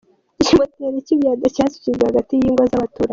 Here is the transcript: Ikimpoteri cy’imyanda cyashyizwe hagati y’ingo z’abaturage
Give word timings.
Ikimpoteri 0.41 1.05
cy’imyanda 1.05 1.45
cyashyizwe 1.55 2.03
hagati 2.09 2.31
y’ingo 2.39 2.63
z’abaturage 2.71 3.09